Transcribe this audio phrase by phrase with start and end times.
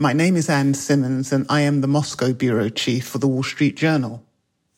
[0.00, 3.42] My name is Ann Simmons, and I am the Moscow bureau chief for the Wall
[3.42, 4.22] Street Journal.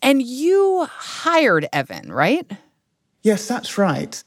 [0.00, 2.50] And you hired Evan, right?
[3.22, 4.24] Yes, that's right.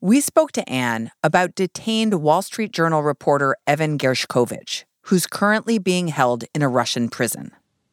[0.00, 6.08] We spoke to Ann about detained Wall Street Journal reporter Evan Gershkovich, who's currently being
[6.08, 7.52] held in a Russian prison.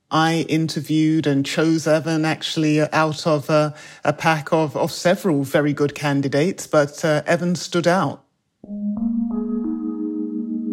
[0.10, 5.74] I interviewed and chose Evan actually out of a, a pack of, of several very
[5.74, 8.24] good candidates, but uh, Evan stood out.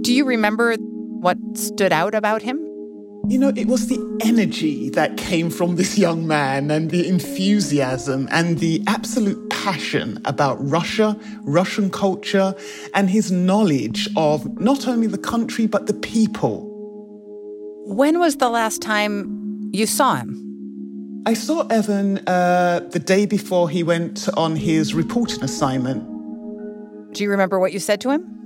[0.01, 0.77] Do you remember
[1.23, 2.59] what stood out about him?
[3.29, 8.29] You know, it was the energy that came from this young man and the enthusiasm
[8.33, 12.57] and the absolute passion about Russia, Russian culture,
[12.95, 16.69] and his knowledge of not only the country, but the people.
[17.87, 21.23] When was the last time you saw him?
[21.25, 26.03] I saw Evan uh, the day before he went on his reporting assignment.
[27.15, 28.42] Do you remember what you said to him?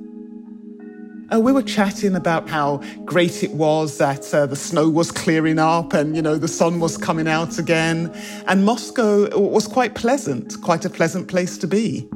[1.33, 5.59] Uh, we were chatting about how great it was that uh, the snow was clearing
[5.59, 8.13] up and, you know, the sun was coming out again.
[8.47, 12.09] And Moscow was quite pleasant, quite a pleasant place to be.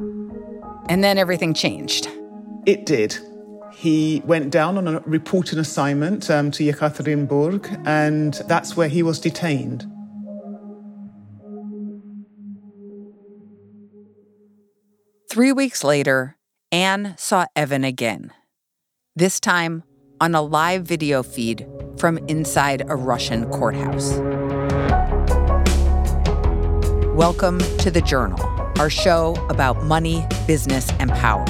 [0.89, 2.09] And then everything changed.
[2.67, 3.19] It did.
[3.73, 9.19] He went down on a reporting assignment um, to Yekaterinburg, and that's where he was
[9.19, 9.87] detained.
[15.31, 16.37] Three weeks later,
[16.71, 18.33] Ann saw Evan again
[19.21, 19.85] this time
[20.19, 21.69] on a live video feed
[21.99, 24.13] from inside a Russian courthouse.
[27.15, 28.41] Welcome to The Journal,
[28.79, 31.45] our show about money, business, and power.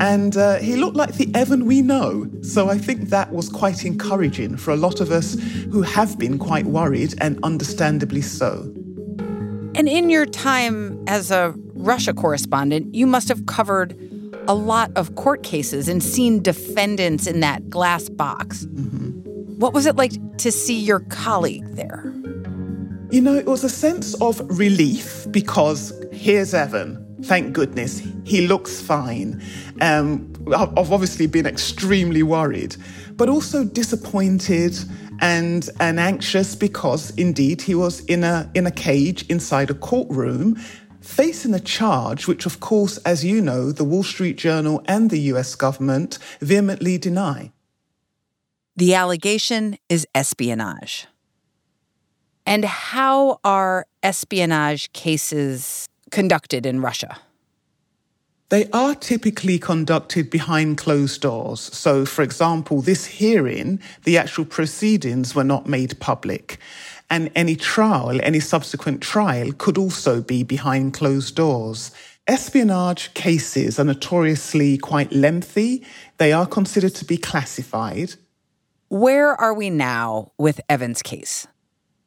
[0.00, 2.28] And uh, he looked like the Evan we know.
[2.42, 5.34] So I think that was quite encouraging for a lot of us
[5.70, 8.74] who have been quite worried, and understandably so.
[9.76, 13.96] And in your time as a Russia correspondent, you must have covered
[14.48, 18.64] a lot of court cases and seen defendants in that glass box.
[18.64, 19.10] Mm-hmm.
[19.58, 22.12] What was it like to see your colleague there?
[23.10, 27.04] You know, it was a sense of relief because here's Evan.
[27.22, 28.02] Thank goodness.
[28.24, 29.42] He looks fine.
[29.80, 32.76] Um, I've obviously been extremely worried,
[33.16, 34.78] but also disappointed
[35.20, 40.56] and and anxious because indeed he was in a in a cage inside a courtroom
[41.08, 45.18] facing a charge which, of course, as you know, the Wall Street Journal and the
[45.32, 47.50] US government vehemently deny.
[48.76, 51.06] The allegation is espionage.
[52.46, 57.18] And how are espionage cases conducted in Russia?
[58.50, 61.60] They are typically conducted behind closed doors.
[61.60, 66.58] So, for example, this hearing, the actual proceedings were not made public.
[67.10, 71.90] And any trial, any subsequent trial could also be behind closed doors.
[72.26, 75.84] Espionage cases are notoriously quite lengthy.
[76.18, 78.14] They are considered to be classified.
[78.88, 81.46] Where are we now with Evans' case?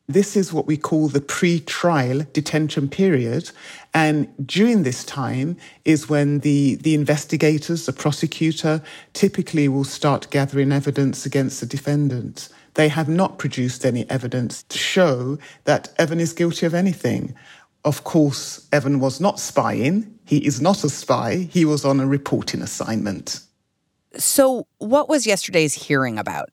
[0.08, 3.52] This is what we call the pre trial detention period.
[3.94, 8.82] And during this time is when the, the investigators, the prosecutor,
[9.14, 14.78] typically will start gathering evidence against the defendant they have not produced any evidence to
[14.78, 17.36] show that Evan is guilty of anything.
[17.84, 20.18] Of course, Evan was not spying.
[20.26, 21.48] He is not a spy.
[21.52, 23.42] He was on a reporting assignment.
[24.18, 26.50] So, what was yesterday's hearing about?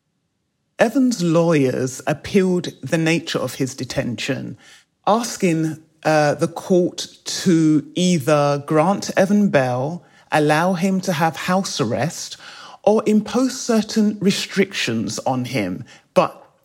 [0.79, 4.57] Evan's lawyers appealed the nature of his detention,
[5.05, 12.37] asking uh, the court to either grant Evan bail, allow him to have house arrest,
[12.83, 15.83] or impose certain restrictions on him,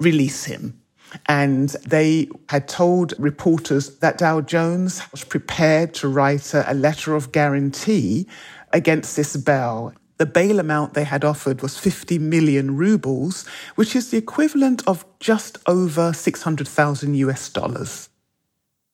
[0.01, 0.81] release him.
[1.27, 7.31] And they had told reporters that Dow Jones was prepared to write a, letter of
[7.33, 8.27] guarantee
[8.73, 9.93] against this bail.
[10.17, 15.05] The bail amount they had offered was 50 million rubles, which is the equivalent of
[15.21, 18.09] just over 600,000 US dollars.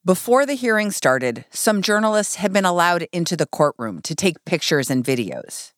[0.03, 4.89] Before the hearing started, some journalists had been allowed into the courtroom to take pictures
[4.89, 5.73] and videos.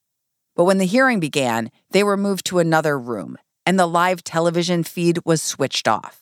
[0.55, 4.83] But when the hearing began, they were moved to another room, and the live television
[4.83, 6.21] feed was switched off.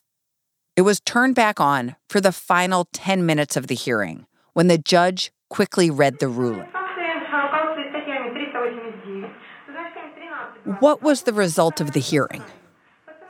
[0.75, 4.77] It was turned back on for the final 10 minutes of the hearing when the
[4.77, 6.69] judge quickly read the ruling.
[10.79, 12.43] What was the result of the hearing?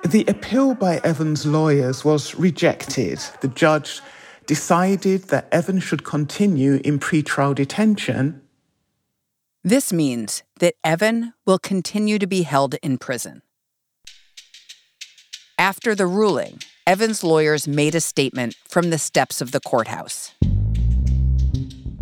[0.05, 3.19] The appeal by Evan's lawyers was rejected.
[3.41, 4.01] The judge
[4.45, 8.41] decided that Evan should continue in pretrial detention.
[9.63, 13.43] This means that Evan will continue to be held in prison.
[15.61, 20.33] After the ruling, Evan's lawyers made a statement from the steps of the courthouse.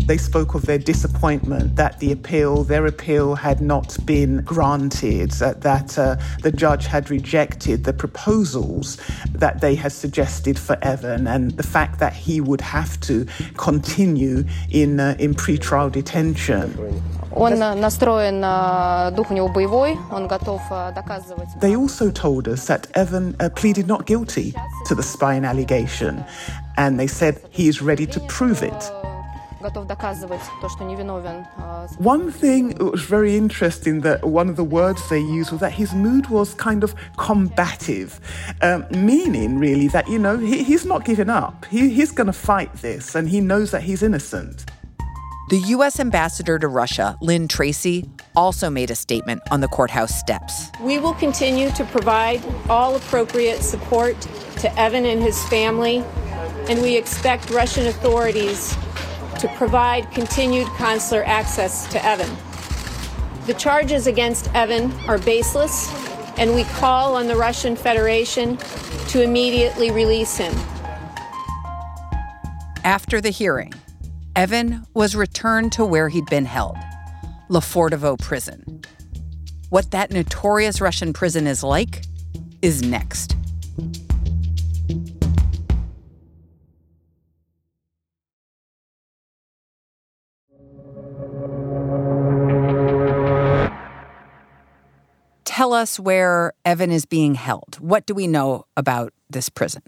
[0.08, 5.60] They spoke of their disappointment that the appeal, their appeal, had not been granted, that,
[5.60, 8.98] that uh, the judge had rejected the proposals
[9.34, 13.26] that they had suggested for Evan, and the fact that he would have to
[13.58, 17.04] continue in, uh, in pretrial detention.
[21.61, 24.55] They also told us that Evan uh, pleaded not guilty
[24.87, 26.25] to the spying allegation,
[26.77, 28.93] and they said he is ready to prove it
[29.65, 31.47] готов доказывать то, что невиновен.
[31.99, 35.73] One thing that was very interesting that one of the words they used was that
[35.73, 38.21] his mood was kind of combative,
[38.61, 41.65] um, meaning really that, you know, he, he's not giving up.
[41.71, 44.67] He, he's going to fight this and he knows that he's innocent.
[45.50, 46.00] The U.S.
[46.00, 50.70] ambassador to Russia, Lynn Tracy, also made a statement on the courthouse steps.
[50.80, 54.22] We will continue to provide all appropriate support
[54.60, 56.04] to Evan and his family,
[56.70, 58.78] and we expect Russian authorities
[59.40, 62.30] to provide continued consular access to Evan.
[63.48, 65.92] The charges against Evan are baseless,
[66.38, 68.58] and we call on the Russian Federation
[69.08, 70.54] to immediately release him.
[72.84, 73.74] After the hearing,
[74.40, 76.78] Evan was returned to where he'd been held,
[77.50, 78.82] Lefortovo prison.
[79.70, 82.06] What that notorious Russian prison is like
[82.62, 83.36] is next.
[95.44, 97.76] tell us where Evan is being held.
[97.82, 99.82] What do we know about this prison?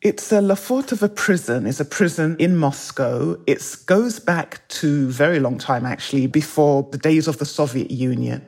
[0.00, 1.66] It's a Lefortovo prison.
[1.66, 3.36] It's a prison in Moscow.
[3.48, 8.46] It goes back to very long time, actually, before the days of the Soviet Union.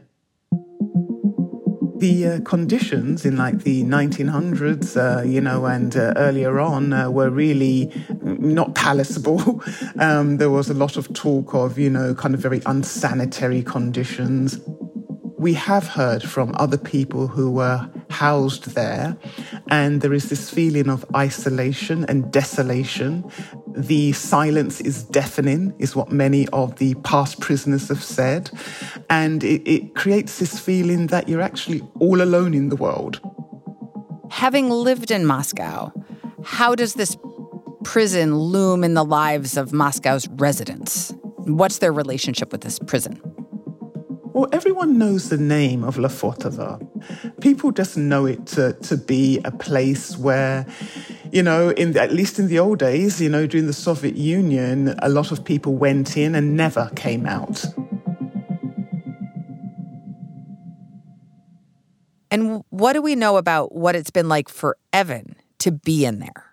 [1.96, 7.10] The uh, conditions in like the 1900s, uh, you know, and uh, earlier on uh,
[7.10, 7.92] were really
[8.22, 9.60] not palatable.
[9.98, 14.60] um, there was a lot of talk of, you know, kind of very unsanitary conditions.
[15.36, 19.16] We have heard from other people who were housed there,
[19.70, 23.30] and there is this feeling of isolation and desolation.
[23.68, 28.50] The silence is deafening, is what many of the past prisoners have said.
[29.08, 33.20] And it, it creates this feeling that you're actually all alone in the world.
[34.30, 35.92] Having lived in Moscow,
[36.44, 37.16] how does this
[37.84, 41.12] prison loom in the lives of Moscow's residents?
[41.44, 43.20] What's their relationship with this prison?
[44.32, 46.80] Well, everyone knows the name of Lefortovo.
[47.40, 50.66] People just know it to, to be a place where,
[51.32, 54.94] you know, in at least in the old days, you know, during the Soviet Union,
[55.00, 57.64] a lot of people went in and never came out.
[62.30, 66.20] And what do we know about what it's been like for Evan to be in
[66.20, 66.49] there?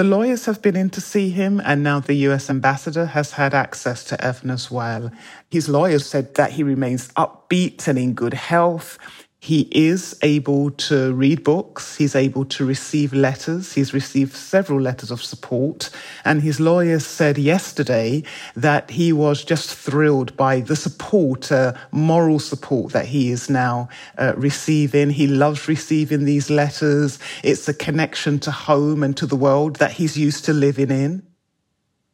[0.00, 3.52] The lawyers have been in to see him, and now the US ambassador has had
[3.52, 5.10] access to Evan as well.
[5.50, 8.96] His lawyers said that he remains upbeat and in good health.
[9.42, 11.96] He is able to read books.
[11.96, 13.72] He's able to receive letters.
[13.72, 15.88] He's received several letters of support.
[16.26, 18.22] And his lawyers said yesterday
[18.54, 23.88] that he was just thrilled by the support, uh, moral support that he is now
[24.18, 25.08] uh, receiving.
[25.08, 27.18] He loves receiving these letters.
[27.42, 31.22] It's a connection to home and to the world that he's used to living in.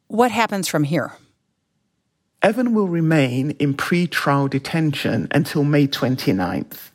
[0.07, 1.11] What happens from here?
[2.41, 6.91] Evan will remain in pre-trial detention until May 29th.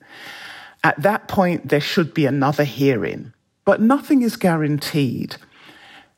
[0.84, 3.32] At that point, there should be another hearing,
[3.64, 5.36] but nothing is guaranteed.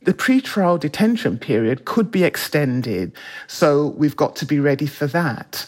[0.02, 3.12] The pretrial detention period could be extended,
[3.46, 5.66] so we've got to be ready for that.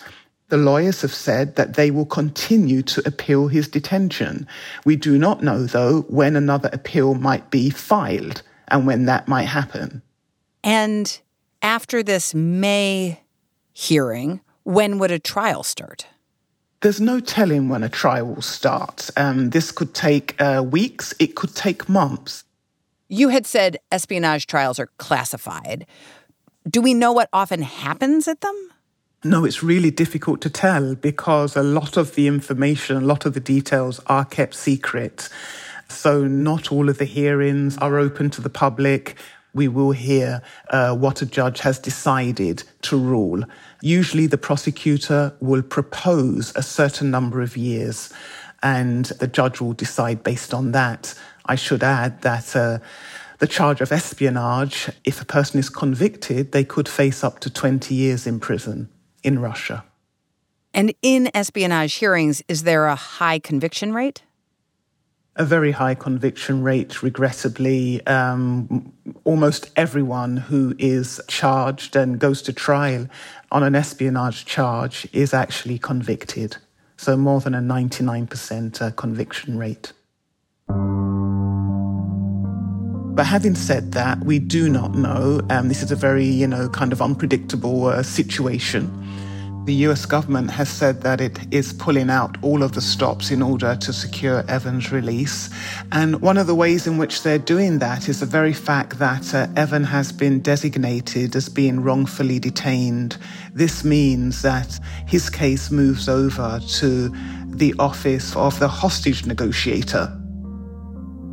[0.49, 4.47] The lawyers have said that they will continue to appeal his detention.
[4.85, 9.49] We do not know, though, when another appeal might be filed and when that might
[9.49, 10.03] happen.
[10.62, 11.21] And
[11.62, 13.21] after this May
[13.73, 16.07] hearing, when would a trial start?
[16.80, 19.11] There's no telling when a trial will start.
[19.16, 22.45] Um, this could take uh, weeks, it could take months.
[23.09, 25.87] You had said espionage trials are classified.
[26.68, 28.71] Do we know what often happens at them?
[29.25, 33.35] No, it's really difficult to tell because a lot of the information, a lot of
[33.35, 35.28] the details are kept secret.
[35.88, 39.16] So, not all of the hearings are open to the public.
[39.57, 43.43] We will hear uh, what a judge has decided to rule.
[43.81, 48.13] Usually, the prosecutor will propose a certain number of years,
[48.63, 51.15] and the judge will decide based on that.
[51.47, 52.55] I should add that.
[52.55, 52.79] Uh,
[53.39, 57.95] the charge of espionage, if a person is convicted, they could face up to 20
[57.95, 58.89] years in prison
[59.23, 59.85] in Russia.
[60.73, 64.23] And in espionage hearings, is there a high conviction rate?
[65.38, 68.05] A very high conviction rate, regrettably.
[68.07, 68.93] Um,
[69.25, 73.07] almost everyone who is charged and goes to trial
[73.52, 76.57] on an espionage charge is actually convicted.
[76.97, 79.93] So, more than a 99% uh, conviction rate.
[83.16, 85.40] But having said that, we do not know.
[85.49, 88.90] Um, this is a very, you know, kind of unpredictable uh, situation.
[89.66, 93.42] The US government has said that it is pulling out all of the stops in
[93.42, 95.50] order to secure Evan's release.
[95.90, 99.35] And one of the ways in which they're doing that is the very fact that
[99.35, 103.18] uh, Evan has been designated as being wrongfully detained.
[103.54, 107.08] This means that his case moves over to
[107.49, 110.16] the office of the hostage negotiator.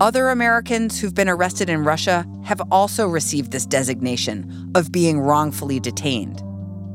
[0.01, 5.79] Other Americans who've been arrested in Russia have also received this designation of being wrongfully
[5.79, 6.41] detained,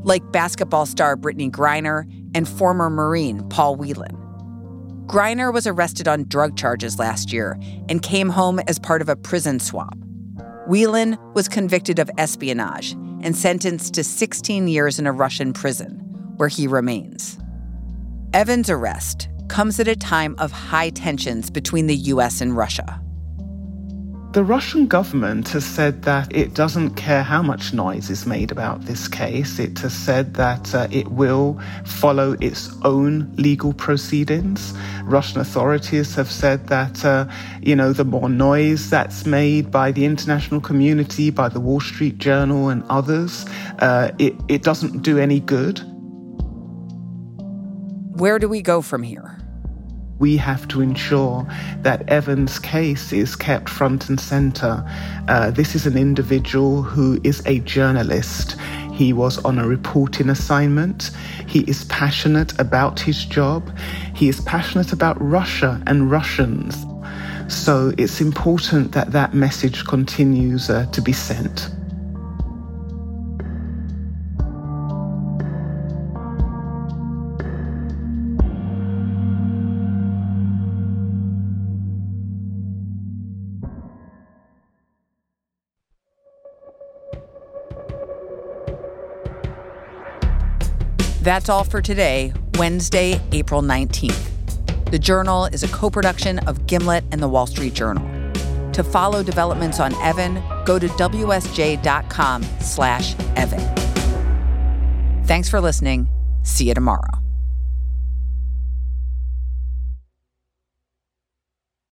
[0.02, 4.16] like basketball star Brittney Griner and former Marine Paul Whelan.
[5.06, 9.16] Griner was arrested on drug charges last year and came home as part of a
[9.16, 9.96] prison swap.
[10.66, 15.98] Whelan was convicted of espionage and sentenced to 16 years in a Russian prison,
[16.36, 17.38] where he remains.
[18.34, 23.00] Evan's arrest comes at a time of high tensions between the US and Russia.
[24.38, 28.82] The Russian government has said that it doesn't care how much noise is made about
[28.82, 29.58] this case.
[29.58, 34.74] It has said that uh, it will follow its own legal proceedings.
[35.02, 37.26] Russian authorities have said that, uh,
[37.60, 42.18] you know, the more noise that's made by the international community, by the Wall Street
[42.18, 43.44] Journal and others,
[43.80, 45.82] uh, it, it doesn't do any good.
[48.20, 49.37] Where do we go from here?
[50.18, 51.46] We have to ensure
[51.82, 54.84] that Evan's case is kept front and center.
[55.28, 58.56] Uh, this is an individual who is a journalist.
[58.92, 61.10] He was on a reporting assignment.
[61.46, 63.70] He is passionate about his job.
[64.14, 66.84] He is passionate about Russia and Russians.
[67.48, 71.70] So it's important that that message continues uh, to be sent.
[91.28, 94.90] That's all for today, Wednesday, April 19th.
[94.90, 98.02] The Journal is a co production of Gimlet and the Wall Street Journal.
[98.72, 103.60] To follow developments on Evan, go to WSJ.com slash Evan.
[105.26, 106.08] Thanks for listening.
[106.44, 107.17] See you tomorrow.